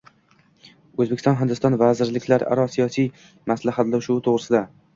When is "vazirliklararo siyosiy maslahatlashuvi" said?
1.83-4.29